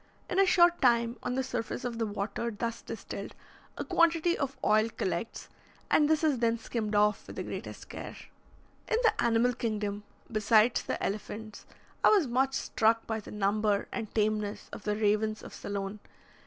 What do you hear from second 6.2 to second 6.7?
is then